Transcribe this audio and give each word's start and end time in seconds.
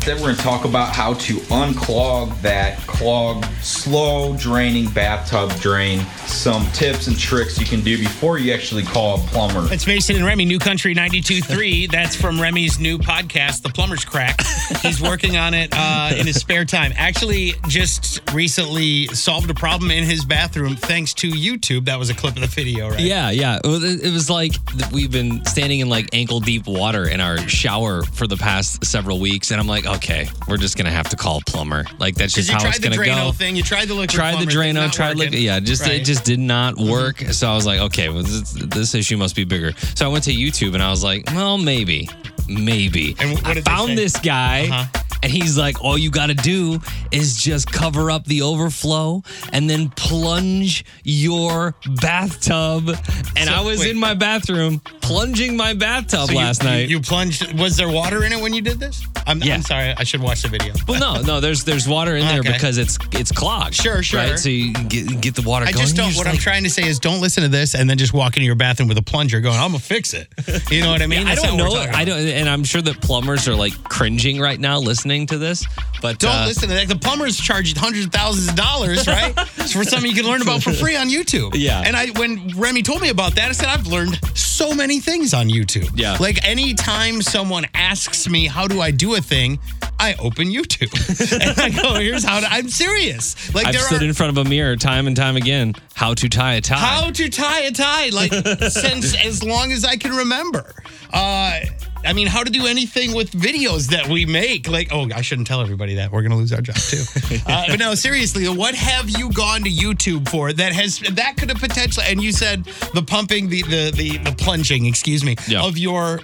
Today 0.00 0.14
we're 0.14 0.20
going 0.20 0.36
to 0.36 0.42
talk 0.42 0.64
about 0.64 0.96
how 0.96 1.12
to 1.12 1.34
unclog 1.50 2.40
that 2.40 2.78
clogged, 2.86 3.44
slow 3.62 4.34
draining 4.38 4.88
bathtub 4.88 5.54
drain. 5.60 6.00
Some 6.24 6.64
tips 6.72 7.06
and 7.06 7.18
tricks 7.18 7.58
you 7.60 7.66
can 7.66 7.82
do 7.82 7.98
before 7.98 8.38
you 8.38 8.54
actually 8.54 8.82
call 8.82 9.16
a 9.16 9.18
plumber. 9.24 9.70
It's 9.70 9.86
Mason 9.86 10.16
and 10.16 10.24
Remy, 10.24 10.46
New 10.46 10.58
Country 10.58 10.94
92.3. 10.94 11.90
That's 11.90 12.16
from 12.16 12.40
Remy's 12.40 12.78
new 12.78 12.96
podcast, 12.96 13.60
The 13.60 13.68
Plumber's 13.68 14.06
Crack. 14.06 14.40
He's 14.80 15.02
working 15.02 15.36
on 15.36 15.52
it 15.52 15.68
uh, 15.74 16.14
in 16.16 16.26
his 16.26 16.36
spare 16.36 16.64
time. 16.64 16.94
Actually, 16.96 17.52
just 17.68 18.22
recently 18.32 19.06
solved 19.08 19.50
a 19.50 19.54
problem 19.54 19.90
in 19.90 20.04
his 20.04 20.24
bathroom 20.24 20.76
thanks 20.76 21.12
to 21.14 21.30
YouTube. 21.30 21.84
That 21.84 21.98
was 21.98 22.08
a 22.08 22.14
clip 22.14 22.36
of 22.36 22.40
the 22.40 22.48
video, 22.48 22.88
right? 22.88 23.00
Yeah, 23.00 23.28
yeah. 23.30 23.58
It 23.62 24.12
was, 24.12 24.30
like 24.30 24.52
we've 24.92 25.10
been 25.10 25.44
standing 25.44 25.80
in 25.80 25.90
like 25.90 26.08
ankle 26.14 26.40
deep 26.40 26.66
water 26.66 27.06
in 27.06 27.20
our 27.20 27.36
shower 27.48 28.02
for 28.02 28.26
the 28.26 28.36
past 28.36 28.84
several 28.84 29.20
weeks, 29.20 29.50
and 29.50 29.60
I'm 29.60 29.66
like, 29.66 29.89
okay, 29.96 30.28
we're 30.48 30.56
just 30.56 30.76
gonna 30.76 30.90
have 30.90 31.08
to 31.10 31.16
call 31.16 31.38
a 31.38 31.40
plumber. 31.42 31.84
Like 31.98 32.14
that's 32.14 32.34
just 32.34 32.50
how 32.50 32.66
it's 32.66 32.78
the 32.78 32.88
gonna 32.90 32.96
Drano 33.00 33.26
go. 33.26 33.32
thing, 33.32 33.56
you 33.56 33.62
tried 33.62 33.88
the 33.88 33.94
liquid 33.94 34.10
Tried 34.10 34.32
the 34.34 34.46
plumber, 34.46 34.52
Drano, 34.52 34.74
not 34.74 34.92
tried 34.92 35.18
working. 35.18 35.40
yeah, 35.42 35.60
just 35.60 35.82
Right. 35.82 35.92
it 36.00 36.04
just 36.04 36.24
did 36.24 36.38
not 36.40 36.76
work. 36.76 37.18
So 37.20 37.48
I 37.50 37.54
was 37.54 37.66
like, 37.66 37.80
okay, 37.80 38.08
well, 38.08 38.22
this, 38.22 38.52
this 38.52 38.94
issue 38.94 39.16
must 39.16 39.34
be 39.36 39.44
bigger. 39.44 39.72
So 39.94 40.04
I 40.06 40.08
went 40.08 40.24
to 40.24 40.32
YouTube 40.32 40.74
and 40.74 40.82
I 40.82 40.90
was 40.90 41.02
like, 41.04 41.24
well, 41.28 41.58
maybe, 41.58 42.08
maybe. 42.48 43.16
And 43.18 43.38
what 43.42 43.56
I 43.56 43.60
found 43.62 43.96
this 43.98 44.18
guy. 44.18 44.68
Uh-huh. 44.70 45.02
And 45.22 45.30
he's 45.30 45.58
like, 45.58 45.84
all 45.84 45.98
you 45.98 46.10
got 46.10 46.28
to 46.28 46.34
do 46.34 46.80
is 47.12 47.36
just 47.36 47.70
cover 47.70 48.10
up 48.10 48.24
the 48.24 48.40
overflow 48.40 49.22
and 49.52 49.68
then 49.68 49.90
plunge 49.90 50.82
your 51.04 51.74
bathtub. 52.00 52.88
And 53.36 53.48
So, 53.50 53.52
I 53.54 53.60
was 53.60 53.80
wait. 53.80 53.90
in 53.90 53.98
my 53.98 54.14
bathroom 54.14 54.80
plunging 55.10 55.56
my 55.56 55.74
bathtub 55.74 56.28
So 56.28 56.34
last 56.34 56.62
you, 56.62 56.68
night. 56.68 56.88
You, 56.88 57.00
plunged. 57.00 57.58
Was 57.58 57.76
there 57.76 57.88
water 57.88 58.24
in 58.24 58.32
it 58.32 58.40
when 58.40 58.52
you 58.54 58.60
did 58.62 58.78
this? 58.78 59.02
I'm, 59.26 59.42
Yeah. 59.42 59.54
I'm 59.54 59.62
sorry. 59.62 59.94
I 59.96 60.04
should 60.04 60.20
watch 60.22 60.42
the 60.42 60.48
video. 60.48 60.72
well, 60.88 60.98
no, 61.00 61.22
no, 61.22 61.40
there's 61.40 61.64
there's 61.64 61.86
water 61.88 62.16
in 62.16 62.26
there 62.26 62.40
Okay. 62.40 62.52
because 62.52 62.78
it's 62.78 62.98
it's 63.12 63.30
clogged. 63.32 63.74
Sure, 63.74 64.02
sure. 64.02 64.20
Right, 64.20 64.38
so 64.38 64.48
you 64.48 64.72
get 64.72 65.20
get 65.20 65.34
the 65.34 65.42
water 65.42 65.66
I 65.66 65.72
going. 65.72 65.84
just 65.84 65.96
don't. 65.96 66.14
What 66.16 66.26
I'm 66.26 66.36
trying 66.38 66.64
to 66.64 66.70
say 66.70 66.84
is, 66.86 66.98
don't 66.98 67.20
listen 67.20 67.42
to 67.42 67.48
this 67.48 67.74
and 67.74 67.88
then 67.88 67.98
just 67.98 68.12
walk 68.12 68.36
into 68.36 68.46
your 68.46 68.54
bathroom 68.54 68.88
with 68.88 68.98
a 68.98 69.02
plunger, 69.02 69.40
going, 69.40 69.56
"I'm 69.58 69.72
gonna 69.72 69.78
fix 69.80 70.14
it." 70.14 70.28
You 70.70 70.80
know 70.82 70.90
what 70.90 71.02
I 71.02 71.06
mean? 71.06 71.26
I 71.26 71.34
don't 71.34 71.56
know. 71.56 71.70
I 71.74 72.04
don't, 72.04 72.18
and 72.18 72.48
I'm 72.48 72.64
sure 72.64 72.82
that 72.82 73.00
plumbers 73.00 73.46
are 73.48 73.54
like 73.54 73.72
cringing 73.84 74.40
right 74.40 74.58
now 74.58 74.78
listening 74.78 75.26
to 75.28 75.38
this. 75.38 75.64
But 76.00 76.18
Don't 76.18 76.34
uh, 76.34 76.46
listen 76.46 76.68
to 76.68 76.74
that. 76.74 76.88
The 76.88 76.96
plumbers 76.96 77.38
charge 77.38 77.76
hundreds 77.76 78.06
of 78.06 78.12
thousands 78.12 78.48
of 78.48 78.56
dollars, 78.56 79.06
right? 79.06 79.38
For 79.72 79.84
something 79.84 80.10
you 80.10 80.16
can 80.16 80.26
learn 80.26 80.42
about 80.42 80.62
for 80.62 80.72
free 80.72 80.96
on 80.96 81.08
YouTube. 81.08 81.52
Yeah. 81.54 81.82
And 81.84 81.96
I, 81.96 82.10
when 82.18 82.48
Remy 82.56 82.82
told 82.82 83.02
me 83.02 83.10
about 83.10 83.36
that, 83.36 83.50
I 83.50 83.52
said 83.52 83.68
I've 83.68 83.86
learned 83.86 84.18
so 84.36 84.74
many 84.74 84.98
things 84.98 85.32
on 85.32 85.48
YouTube. 85.48 85.90
Yeah. 85.94 86.16
Like 86.18 86.44
anytime 86.44 87.22
someone 87.22 87.66
asks 87.74 88.28
me 88.28 88.46
how 88.46 88.66
do 88.66 88.80
I 88.80 88.90
do 88.90 89.14
a 89.14 89.20
thing, 89.20 89.58
I 90.00 90.14
open 90.18 90.48
YouTube 90.48 90.90
and 91.40 91.60
I 91.60 91.82
go, 91.82 91.94
"Here's 91.94 92.24
how." 92.24 92.40
To, 92.40 92.46
I'm 92.50 92.68
serious. 92.68 93.54
Like 93.54 93.66
I've 93.66 93.74
there 93.74 93.82
stood 93.82 94.02
are. 94.02 94.06
in 94.06 94.14
front 94.14 94.36
of 94.36 94.46
a 94.46 94.48
mirror 94.48 94.74
time 94.76 95.06
and 95.06 95.14
time 95.14 95.36
again. 95.36 95.74
How 95.94 96.14
to 96.14 96.28
tie 96.28 96.54
a 96.54 96.60
tie? 96.62 96.76
how 96.76 97.10
to 97.10 97.28
tie 97.28 97.60
a 97.60 97.70
tie, 97.70 98.08
like 98.08 98.32
since 98.70 99.14
as 99.24 99.44
long 99.44 99.72
as 99.72 99.84
I 99.84 99.96
can 99.96 100.12
remember. 100.16 100.74
Uh, 101.12 101.60
I 102.04 102.12
mean, 102.12 102.26
how 102.26 102.42
to 102.42 102.50
do 102.50 102.66
anything 102.66 103.14
with 103.14 103.30
videos 103.32 103.88
that 103.90 104.08
we 104.08 104.24
make. 104.26 104.68
Like, 104.68 104.88
oh, 104.92 105.08
I 105.14 105.20
shouldn't 105.20 105.46
tell 105.46 105.60
everybody 105.60 105.96
that. 105.96 106.10
We're 106.10 106.22
going 106.22 106.30
to 106.32 106.36
lose 106.38 106.52
our 106.52 106.60
job 106.62 106.76
too. 106.76 107.02
uh, 107.46 107.64
but 107.68 107.78
no, 107.78 107.94
seriously, 107.94 108.48
what 108.48 108.74
have 108.74 109.10
you 109.10 109.30
gone 109.32 109.62
to 109.62 109.70
YouTube 109.70 110.28
for 110.28 110.52
that 110.52 110.72
has 110.72 110.98
that 111.00 111.36
could 111.36 111.50
have 111.50 111.58
potentially? 111.60 112.06
And 112.08 112.22
you 112.22 112.32
said 112.32 112.64
the 112.94 113.02
pumping, 113.02 113.48
the 113.48 113.62
the 113.62 113.92
the, 113.94 114.18
the 114.18 114.34
plunging, 114.38 114.86
excuse 114.86 115.22
me, 115.24 115.36
Yeah. 115.46 115.62
of 115.62 115.76
your 115.78 116.20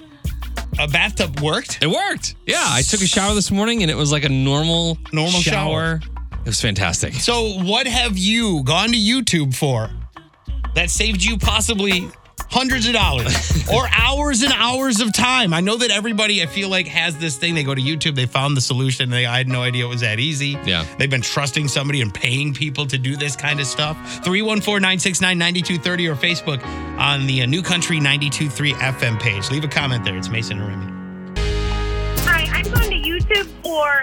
uh, 0.78 0.86
bathtub 0.88 1.40
worked. 1.40 1.78
It 1.82 1.88
worked. 1.88 2.36
Yeah, 2.46 2.62
I 2.64 2.82
took 2.82 3.02
a 3.02 3.06
shower 3.06 3.34
this 3.34 3.50
morning 3.50 3.82
and 3.82 3.90
it 3.90 3.96
was 3.96 4.10
like 4.12 4.24
a 4.24 4.28
normal 4.30 4.98
Normal 5.12 5.40
shower. 5.40 6.00
It 6.40 6.46
was 6.50 6.60
fantastic. 6.60 7.14
So, 7.14 7.58
what 7.64 7.86
have 7.86 8.16
you 8.16 8.62
gone 8.64 8.90
to 8.90 8.96
YouTube 8.98 9.54
for 9.54 9.90
that 10.74 10.90
saved 10.90 11.22
you 11.24 11.36
possibly 11.38 12.08
hundreds 12.50 12.86
of 12.86 12.92
dollars 12.92 13.68
or 13.72 13.88
hours 13.92 14.42
and 14.42 14.52
hours 14.52 15.00
of 15.00 15.12
time? 15.12 15.52
I 15.52 15.60
know 15.60 15.76
that 15.76 15.90
everybody, 15.90 16.42
I 16.42 16.46
feel 16.46 16.68
like, 16.68 16.86
has 16.88 17.16
this 17.18 17.36
thing. 17.36 17.54
They 17.54 17.64
go 17.64 17.74
to 17.74 17.80
YouTube, 17.80 18.14
they 18.14 18.26
found 18.26 18.56
the 18.56 18.60
solution, 18.60 19.10
they, 19.10 19.26
I 19.26 19.38
had 19.38 19.48
no 19.48 19.62
idea 19.62 19.84
it 19.84 19.88
was 19.88 20.00
that 20.00 20.18
easy. 20.18 20.58
Yeah. 20.64 20.84
They've 20.98 21.10
been 21.10 21.22
trusting 21.22 21.68
somebody 21.68 22.00
and 22.00 22.12
paying 22.12 22.54
people 22.54 22.86
to 22.86 22.98
do 22.98 23.16
this 23.16 23.36
kind 23.36 23.60
of 23.60 23.66
stuff. 23.66 23.96
314 24.24 24.82
969 24.82 25.38
9230 25.38 26.08
or 26.08 26.16
Facebook 26.16 26.64
on 26.98 27.26
the 27.26 27.42
uh, 27.42 27.46
New 27.46 27.62
Country 27.62 27.96
923 27.96 28.72
FM 28.74 29.20
page. 29.20 29.50
Leave 29.50 29.64
a 29.64 29.68
comment 29.68 30.04
there. 30.04 30.16
It's 30.16 30.28
Mason 30.28 30.60
and 30.60 30.68
Remy. 30.68 30.95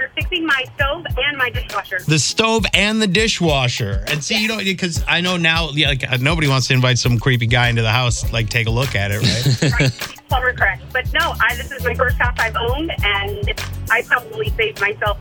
For 0.04 0.14
fixing 0.16 0.46
my 0.46 0.66
stove 0.76 1.06
and 1.18 1.38
my 1.38 1.50
dishwasher. 1.50 2.00
the 2.08 2.20
stove 2.20 2.66
and 2.74 3.02
the 3.02 3.08
dishwasher. 3.08 4.04
And 4.08 4.24
see, 4.24 4.42
you 4.42 4.48
know, 4.48 4.58
because 4.58 5.04
I 5.08 5.22
know 5.22 5.38
now, 5.38 5.70
yeah, 5.72 5.90
like 5.90 6.12
uh, 6.12 6.18
nobody 6.18 6.48
wants 6.48 6.68
to 6.68 6.74
invite 6.74 6.98
some 6.98 7.20
creepy 7.20 7.48
guy 7.48 7.70
into 7.70 7.82
the 7.82 7.92
house, 7.92 8.32
like 8.34 8.50
take 8.50 8.68
a 8.68 8.72
look 8.72 8.96
at 8.96 9.12
it, 9.12 9.22
right? 9.22 9.74
right, 9.80 9.92
plumber 10.28 10.54
correct. 10.54 10.84
But 10.92 11.12
no, 11.14 11.34
I, 11.40 11.56
this 11.56 11.72
is 11.72 11.84
my 11.84 11.96
first 11.96 12.18
house 12.18 12.36
I've 12.38 12.56
owned, 12.56 12.92
and 13.04 13.54
I 13.90 14.02
probably 14.04 14.50
saved 14.50 14.82
myself 14.82 15.18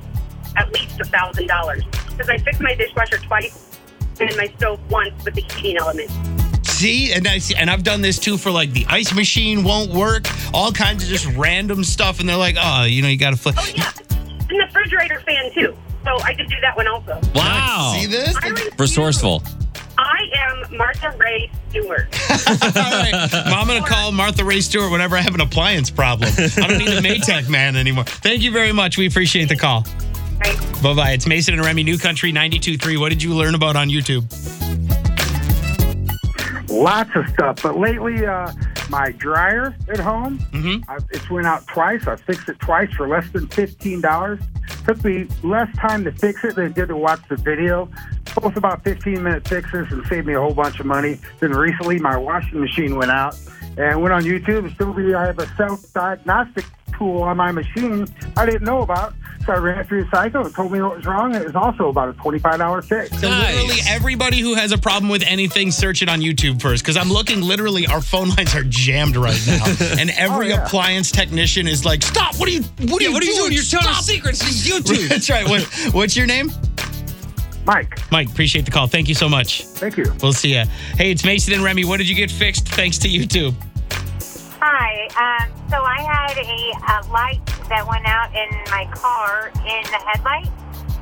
at 0.57 0.73
least 0.73 1.01
a 1.01 1.05
thousand 1.05 1.47
dollars 1.47 1.85
because 2.09 2.29
I 2.29 2.39
fixed 2.39 2.61
my 2.61 2.75
dishwasher 2.75 3.19
twice 3.19 3.79
and 4.21 4.37
my 4.37 4.53
stove 4.57 4.81
once 4.91 5.25
with 5.25 5.35
the 5.35 5.41
heating 5.41 5.79
element. 5.79 6.11
see, 6.65 7.13
and 7.13 7.27
I 7.27 7.39
see, 7.39 7.55
and 7.55 7.71
I've 7.71 7.83
done 7.83 8.03
this 8.03 8.19
too 8.19 8.37
for 8.37 8.51
like 8.51 8.73
the 8.73 8.85
ice 8.89 9.15
machine 9.15 9.65
won't 9.65 9.93
work, 9.93 10.27
all 10.53 10.73
kinds 10.73 11.05
of 11.05 11.09
just 11.09 11.27
random 11.37 11.85
stuff, 11.85 12.21
and 12.21 12.29
they're 12.29 12.37
like, 12.37 12.57
oh, 12.61 12.85
you 12.85 13.03
know, 13.03 13.09
you 13.09 13.17
got 13.17 13.31
to 13.31 13.37
flip. 13.37 13.55
Oh 13.59 13.73
yeah, 13.75 13.91
refrigerator 14.83 15.21
fan 15.21 15.53
too. 15.53 15.77
So 16.05 16.21
I 16.23 16.35
could 16.35 16.49
do 16.49 16.57
that 16.63 16.77
one 16.77 16.89
also. 16.89 17.21
Wow. 17.35 17.95
See 17.97 18.07
this? 18.07 18.37
I 18.37 18.49
review- 18.49 18.71
Resourceful. 18.79 19.43
I 19.99 20.19
am 20.37 20.77
Martha 20.77 21.15
Ray 21.19 21.51
Stewart. 21.71 22.09
All 22.51 22.57
right. 22.75 23.29
Well, 23.33 23.55
I'm 23.55 23.67
going 23.69 23.83
to 23.83 23.89
call 23.89 24.11
Martha 24.11 24.43
Ray 24.45 24.61
Stewart 24.61 24.91
whenever 24.91 25.17
I 25.17 25.21
have 25.21 25.35
an 25.35 25.41
appliance 25.43 25.91
problem. 25.91 26.31
I 26.37 26.67
don't 26.67 26.79
need 26.79 26.89
a 26.89 27.01
Maytag 27.01 27.49
man 27.49 27.77
anymore. 27.77 28.05
Thank 28.05 28.43
you 28.43 28.51
very 28.51 28.73
much. 28.73 28.97
We 28.99 29.07
appreciate 29.07 29.49
the 29.49 29.57
call. 29.57 29.87
Bye 30.83 30.95
bye. 30.95 31.11
It's 31.13 31.27
Mason 31.27 31.55
and 31.55 31.65
Remy, 31.65 31.85
New 31.85 31.99
Country 31.99 32.33
92.3. 32.33 32.99
What 32.99 33.11
did 33.11 33.23
you 33.23 33.35
learn 33.35 33.55
about 33.55 33.77
on 33.77 33.89
YouTube? 33.91 34.25
lots 36.69 37.11
of 37.15 37.29
stuff. 37.29 37.63
But 37.63 37.77
lately, 37.79 38.27
uh, 38.27 38.51
my 38.93 39.11
dryer 39.13 39.75
at 39.89 39.99
home, 39.99 40.39
Mhm. 40.53 40.85
I, 40.87 40.99
it's 41.11 41.29
went 41.31 41.47
out 41.47 41.67
twice. 41.67 42.07
I 42.07 42.15
fixed 42.17 42.49
it 42.49 42.61
twice 42.61 42.93
for 42.93 43.09
less 43.09 43.29
than 43.31 43.49
fifteen 43.49 44.01
dollars. 44.03 44.39
Took 44.87 45.03
me 45.05 45.27
less 45.43 45.75
time 45.77 46.05
to 46.05 46.13
fix 46.13 46.45
it 46.45 46.55
than 46.57 46.67
it 46.67 46.75
did 46.75 46.89
to 46.89 46.97
watch 46.97 47.21
the 47.29 47.37
video. 47.37 47.89
Both 48.41 48.57
about 48.57 48.85
fifteen 48.85 49.23
minute 49.23 49.49
fixes 49.49 49.91
and 49.91 50.07
saved 50.07 50.27
me 50.27 50.35
a 50.35 50.41
whole 50.41 50.55
bunch 50.55 50.79
of 50.79 50.87
money. 50.87 51.19
Then 51.41 51.53
recently, 51.53 51.99
my 51.99 52.17
washing 52.17 52.61
machine 52.61 52.97
went 52.97 53.11
out 53.11 53.35
and 53.79 54.01
went 54.03 54.13
on 54.13 54.23
YouTube. 54.23 54.59
And 54.67 54.73
still, 54.75 55.17
I 55.17 55.27
have 55.27 55.39
a 55.39 55.47
self 55.57 55.91
diagnostic 55.95 56.67
tool 56.99 57.23
on 57.23 57.39
my 57.39 57.51
machine 57.51 58.07
I 58.37 58.45
didn't 58.45 58.65
know 58.65 58.83
about. 58.83 59.15
So 59.47 59.53
I 59.53 59.57
ran 59.57 59.79
it 59.81 59.89
through 59.89 60.05
the 60.05 60.11
cycle. 60.11 60.47
It 60.47 60.55
told 60.55 60.71
me 60.71 60.81
what 60.81 60.97
was 60.97 61.05
wrong. 61.05 61.35
It 61.35 61.45
was 61.45 61.57
also 61.57 61.89
about 61.89 62.09
a 62.09 62.13
twenty-five 62.13 62.59
dollar 62.59 62.81
fix. 62.83 63.11
So 63.21 63.29
Nice. 63.29 63.55
literally 63.55 63.81
everybody 63.89 64.41
who 64.41 64.55
has 64.55 64.71
a 64.73 64.79
problem 64.79 65.09
with 65.11 65.23
anything, 65.27 65.71
search 65.73 66.01
it 66.03 66.09
on 66.09 66.21
YouTube 66.21 66.63
first. 66.63 66.83
Because 66.85 66.97
I'm 66.97 67.09
looking, 67.11 67.41
literally, 67.41 67.87
our 67.87 68.01
phone 68.01 68.29
lines 68.31 68.55
are 68.55 68.63
jammed 68.65 69.17
right 69.17 69.41
now, 69.47 69.65
and 69.99 70.11
every 70.11 70.53
Oh, 70.53 70.57
yeah. 70.57 70.65
appliance 70.65 71.11
technician 71.11 71.67
is 71.67 71.85
like, 71.85 72.03
"Stop! 72.03 72.37
What 72.39 72.49
are 72.49 72.53
you? 72.53 72.63
What 72.63 73.01
are 73.03 73.05
you 73.05 73.13
what 73.13 73.23
are 73.23 73.27
you 73.27 73.35
doing? 73.35 73.53
You're 73.53 73.63
telling 73.65 73.87
Stop!" 73.87 74.03
secrets 74.05 74.39
to 74.39 74.45
YouTube. 74.71 75.09
That's 75.09 75.29
right. 75.29 75.49
What, 75.49 75.63
what's 75.93 76.17
your 76.17 76.27
name? 76.27 76.51
Mike, 77.65 77.99
Mike. 78.11 78.29
Appreciate 78.29 78.65
the 78.65 78.71
call. 78.73 78.87
Thank 78.89 79.09
you 79.09 79.15
so 79.15 79.29
much. 79.29 79.65
thank 79.65 79.97
you. 79.97 80.13
We'll 80.23 80.33
see 80.33 80.55
ya. 80.55 80.65
Hey, 80.97 81.11
it's 81.13 81.25
Mason 81.25 81.55
and 81.55 81.63
Remy. 81.63 81.85
What 81.85 81.99
did 81.99 82.09
you 82.09 82.15
get 82.17 82.31
fixed 82.31 82.69
thanks 82.69 82.99
to 82.99 83.09
YouTube? 83.09 83.55
Hi. 84.61 85.09
Um, 85.49 85.62
so 85.73 85.81
I 85.81 86.05
had 86.05 86.37
a, 86.37 86.61
a 86.77 86.97
light 87.09 87.41
that 87.73 87.89
went 87.89 88.05
out 88.05 88.29
in 88.37 88.53
my 88.69 88.85
car 88.93 89.49
in 89.65 89.81
the 89.89 90.01
headlight, 90.05 90.53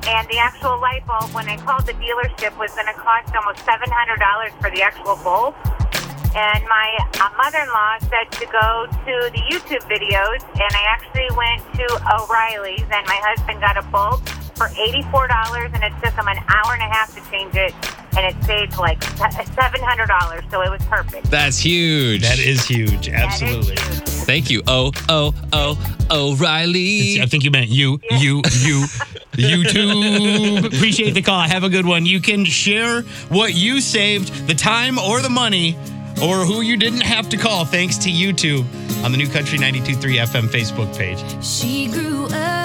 and 0.07 0.23
the 0.31 0.39
actual 0.39 0.79
light 0.79 1.03
bulb, 1.05 1.27
when 1.35 1.51
I 1.51 1.59
called 1.59 1.83
the 1.83 1.91
dealership, 1.99 2.55
was 2.55 2.71
going 2.71 2.87
to 2.87 2.95
cost 2.95 3.35
almost 3.35 3.59
seven 3.67 3.91
hundred 3.91 4.23
dollars 4.23 4.55
for 4.63 4.71
the 4.71 4.79
actual 4.81 5.19
bulb. 5.27 5.59
And 6.31 6.63
my 6.71 6.87
uh, 7.19 7.27
mother-in-law 7.35 8.07
said 8.07 8.31
to 8.39 8.47
go 8.47 8.87
to 8.87 9.13
the 9.35 9.43
YouTube 9.51 9.83
videos, 9.91 10.39
and 10.55 10.71
I 10.71 10.83
actually 10.87 11.27
went 11.35 11.59
to 11.75 11.85
O'Reilly's, 12.07 12.87
and 12.87 13.03
my 13.11 13.19
husband 13.27 13.59
got 13.59 13.75
a 13.75 13.83
bulb 13.91 14.23
for 14.55 14.71
eighty-four 14.79 15.27
dollars, 15.27 15.71
and 15.75 15.83
it 15.83 15.91
took 15.99 16.15
him 16.15 16.31
an 16.31 16.39
hour 16.47 16.71
and 16.71 16.81
a 16.81 16.87
half 16.87 17.11
to 17.11 17.21
change 17.27 17.59
it, 17.59 17.75
and 18.15 18.23
it 18.23 18.39
saved 18.47 18.79
like 18.79 19.03
seven 19.51 19.83
hundred 19.83 20.07
dollars. 20.07 20.47
So 20.47 20.63
it 20.63 20.71
was 20.71 20.79
perfect. 20.87 21.27
That's 21.27 21.59
huge. 21.59 22.21
That 22.21 22.39
is 22.39 22.63
huge. 22.63 23.11
That 23.11 23.35
is 23.35 23.43
Absolutely. 23.43 24.10
Huge. 24.21 24.27
Thank 24.27 24.49
you. 24.49 24.61
Oh, 24.67 24.91
oh, 25.09 25.33
oh, 25.53 26.33
O'Reilly. 26.33 27.21
I 27.21 27.25
think 27.25 27.43
you 27.43 27.51
meant 27.51 27.69
you, 27.69 27.99
you, 28.11 28.37
you, 28.61 28.85
YouTube. 29.33 30.65
Appreciate 30.65 31.13
the 31.13 31.21
call. 31.21 31.41
Have 31.41 31.63
a 31.63 31.69
good 31.69 31.85
one. 31.85 32.05
You 32.05 32.19
can 32.19 32.45
share 32.45 33.01
what 33.29 33.53
you 33.53 33.81
saved, 33.81 34.47
the 34.47 34.55
time 34.55 34.97
or 34.97 35.21
the 35.21 35.29
money, 35.29 35.77
or 36.21 36.45
who 36.45 36.61
you 36.61 36.77
didn't 36.77 37.01
have 37.01 37.29
to 37.29 37.37
call 37.37 37.65
thanks 37.65 37.97
to 37.99 38.09
YouTube 38.09 38.65
on 39.03 39.11
the 39.11 39.17
New 39.17 39.27
Country 39.27 39.57
92.3 39.57 40.17
FM 40.25 40.47
Facebook 40.47 40.95
page. 40.97 41.19
She 41.43 41.87
grew 41.87 42.25
up 42.25 42.60